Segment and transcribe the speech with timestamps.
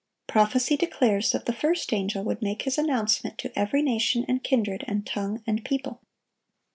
[0.25, 4.83] Prophecy declares that the first angel would make his announcement to "every nation, and kindred,
[4.87, 6.01] and tongue, and people."